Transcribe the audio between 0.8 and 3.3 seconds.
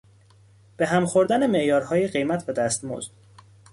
هم خوردن معیارهای قیمت و دستمزد